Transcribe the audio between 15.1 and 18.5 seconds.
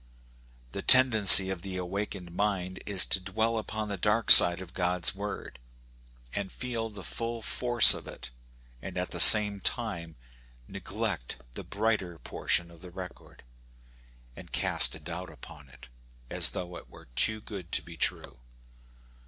upon it, as though it were too good to be true.